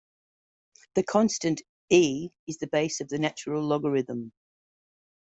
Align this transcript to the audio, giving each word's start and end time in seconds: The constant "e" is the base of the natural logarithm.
The 0.95 1.03
constant 1.03 1.61
"e" 1.91 2.29
is 2.47 2.57
the 2.57 2.65
base 2.65 3.01
of 3.01 3.09
the 3.09 3.19
natural 3.19 3.61
logarithm. 3.63 4.31